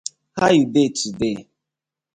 How 0.39 0.49
you 0.57 0.65
dey 0.75 0.87
today? 0.99 1.37